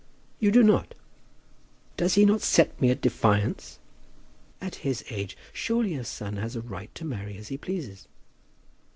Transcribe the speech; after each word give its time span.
"You 0.39 0.49
do 0.49 0.63
not? 0.63 0.95
Does 1.95 2.15
he 2.15 2.25
not 2.25 2.41
set 2.41 2.81
me 2.81 2.89
at 2.89 3.01
defiance?" 3.01 3.77
"At 4.59 4.73
his 4.81 5.05
age 5.11 5.37
surely 5.53 5.93
a 5.93 6.03
son 6.03 6.37
has 6.37 6.55
a 6.55 6.61
right 6.61 6.89
to 6.95 7.05
marry 7.05 7.37
as 7.37 7.49
he 7.49 7.57
pleases." 7.59 8.07